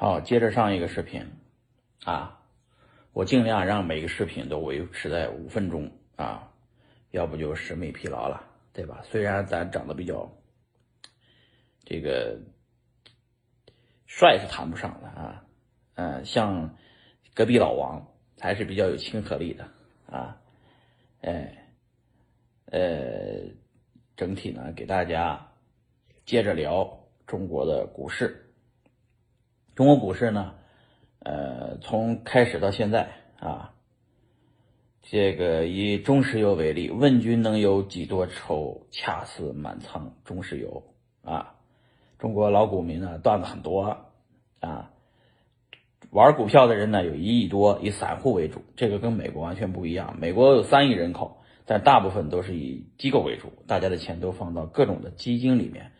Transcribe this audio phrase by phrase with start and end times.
[0.00, 1.22] 好，接着上一个视频
[2.06, 2.40] 啊，
[3.12, 6.50] 我尽量让每个视频都维持在五分钟啊，
[7.10, 8.42] 要不就审美疲劳了，
[8.72, 9.02] 对吧？
[9.04, 10.26] 虽然咱长得比较
[11.84, 12.40] 这个
[14.06, 15.44] 帅是谈不上的啊，
[15.96, 16.74] 嗯，像
[17.34, 18.02] 隔壁老王
[18.38, 19.68] 还是比较有亲和力的
[20.10, 20.40] 啊，
[21.20, 21.68] 哎，
[22.70, 23.50] 呃，
[24.16, 25.46] 整体呢给大家
[26.24, 28.46] 接着聊中国的股市。
[29.80, 30.52] 中国股市呢，
[31.20, 33.72] 呃，从开始到现在啊，
[35.00, 38.82] 这个以中石油为例，问君能有几多愁？
[38.90, 40.82] 恰似满仓中石油
[41.22, 41.54] 啊。
[42.18, 43.96] 中国老股民呢，段子很多
[44.60, 44.90] 啊。
[46.10, 50.18] 玩股票的人呢，有一亿多，以散户为主，这个跟美国完全不一样。
[50.20, 55.92] 美国有三亿人口，但大部分都是以机构为主，大家的钱都放到各种的基金里面。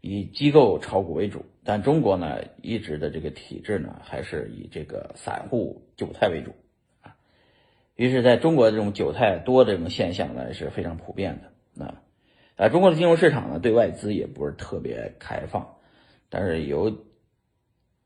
[0.00, 6.54] 以机构炒股为主，但中国呢一直的这个体制呢还是以这个散户韭菜为主
[7.02, 7.16] 啊。
[7.96, 11.40] 于是，在中国这种韭菜多这种现象呢是非常普遍
[11.76, 12.02] 的啊。
[12.56, 15.76] 啊，中国的金融市场呢对外资也不是特别开放，
[16.28, 17.04] 但是有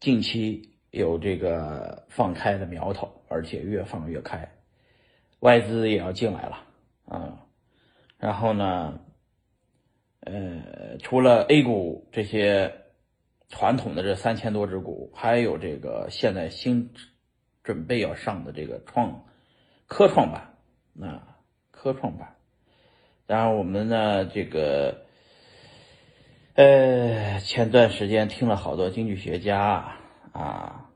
[0.00, 4.50] 近期有这个放开的苗头，而且越放越开，
[5.40, 6.64] 外资也要进来了
[7.06, 7.46] 啊。
[8.18, 9.00] 然后呢？
[10.20, 12.74] 呃，除了 A 股这些
[13.48, 16.92] 传统的这三千多只股，还有这个现在新
[17.62, 19.24] 准备要上的这个创
[19.86, 20.54] 科创板，
[21.00, 21.38] 啊，
[21.70, 22.36] 科创板。
[23.26, 25.06] 当然我们呢，这个
[26.54, 29.96] 呃，前段时间听了好多经济学家
[30.32, 30.90] 啊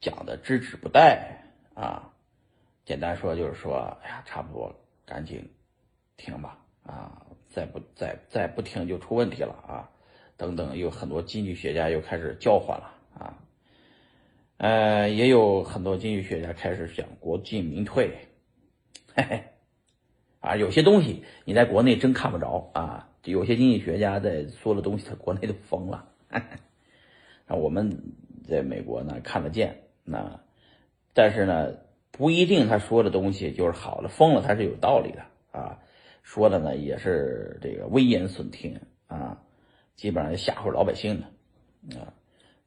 [0.00, 1.18] 讲的知止不殆
[1.74, 2.12] 啊，
[2.84, 5.52] 简单说就是说，哎呀，差不多，赶紧
[6.16, 7.22] 停吧，啊。
[7.48, 9.88] 再不再再不停就出问题了啊！
[10.36, 13.38] 等等，有很多经济学家又开始叫唤了啊！
[14.58, 18.10] 呃，也有很多经济学家开始讲国进民退，
[19.14, 19.44] 嘿嘿，
[20.40, 23.08] 啊，有些东西你在国内真看不着啊！
[23.24, 28.14] 有些经济学家在说的东西，在国内都疯了，啊，我们
[28.46, 30.40] 在美国呢看得见，那
[31.12, 31.74] 但是呢
[32.12, 35.80] 不一定他说的东西就是好的，疯了他是有道理的啊。
[36.22, 39.42] 说的呢也是这个危言耸听啊，
[39.96, 42.12] 基本上吓唬老百姓的啊，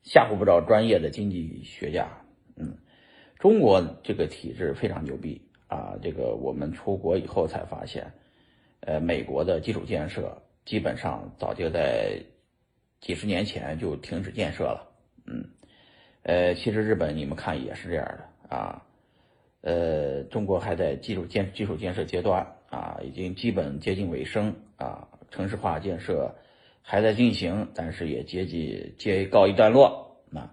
[0.03, 2.07] 吓唬不着专业的经济学家。
[2.55, 2.77] 嗯，
[3.37, 8.11] 中国这个体制非常牛逼啊，这个我们出国以后才发现，
[8.81, 12.21] 呃，美国的基础建设基本上早就在
[12.99, 14.91] 几十年前就停止建设了。
[15.25, 15.45] 嗯，
[16.23, 18.83] 呃，其实日本你们看也是这样的啊，
[19.61, 22.55] 呃，中国还在基础建基础建设阶段。
[22.69, 26.35] 啊，已经基本接近尾声啊，城市化建设
[26.91, 30.23] 还在进行，但是也接近接告一段落。
[30.31, 30.49] 那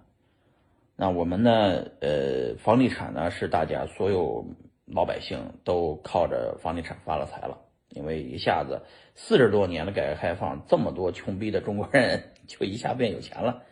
[0.95, 1.83] 那我们呢？
[1.99, 4.45] 呃，房地产呢是大家所有
[4.85, 7.57] 老百姓都靠着房地产发了财了，
[7.89, 8.79] 因为一下子
[9.15, 13.63] 四十多年的改革开放，这么多穷逼的中国人 就一下变有钱了，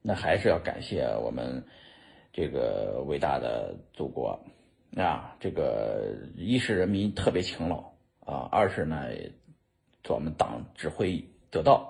[0.00, 1.62] 那还是要感谢我们
[2.32, 4.42] 这个伟大的祖国。
[4.96, 9.04] 啊，这个一是人民特别勤劳啊，二是呢，
[10.08, 11.86] 我们党指挥得当，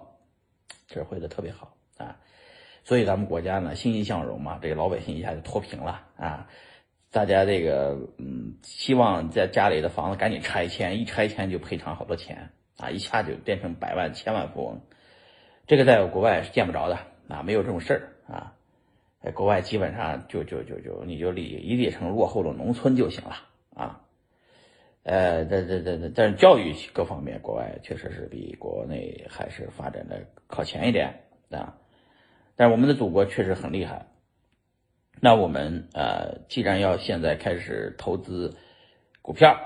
[0.86, 2.16] 指挥的特别好啊，
[2.84, 6.48] 所以咱们国家呢欣欣向荣嘛，这个老百姓一下就脱贫了啊，
[7.10, 14.80] 大家这个嗯，希望在家里的房子赶紧拆迁，一拆迁就赔偿好多钱啊，一下就变成百万千万富翁，
[15.66, 16.98] 这个在国外是见不着的
[17.28, 18.52] 啊，没有这种事儿啊。
[19.22, 23.36] 在国外基本上就就就就你就理理解成落后的农村就行了
[23.74, 24.00] 啊，
[25.08, 31.78] 呃，这这这这，但是教育各方面，国外确实是比国内还是发展的靠前一点啊。
[32.56, 34.08] 但是我们的祖国确实很厉害。
[35.20, 38.56] 那我们呃，既然要现在开始投资
[39.22, 39.56] 股票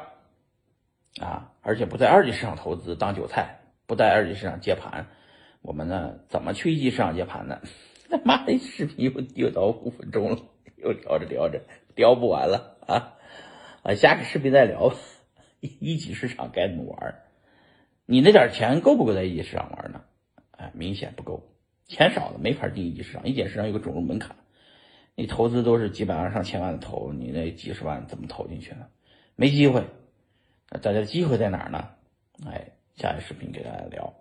[1.22, 5.06] 啊，而且不在二级市场投资当韭菜，不在二级市场接盘，
[5.62, 7.62] 我们呢怎么去一级市场接盘呢？
[8.10, 10.38] 他 妈的，视频又又到五分钟了，
[10.76, 11.62] 又聊着聊着
[11.94, 13.16] 聊不完了啊！
[13.82, 14.92] 啊，下个视频再聊。
[15.80, 17.14] 一级市场该怎么玩？
[18.06, 20.02] 你那点钱够不够在一级市场玩呢？
[20.50, 21.48] 哎，明显不够，
[21.86, 23.26] 钱少了没法进一级市场。
[23.26, 24.34] 一级市场有个准入门槛，
[25.14, 28.86] 你投资都是几百万上千万的投，你那几十万怎么投进去呢？
[29.36, 29.84] 没机会。
[30.70, 31.88] 那大家的机会在哪儿呢？
[32.46, 34.12] 哎，下个视频给大家聊。